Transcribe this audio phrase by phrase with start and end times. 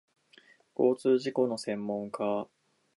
[0.75, 2.47] 交通事故の専門家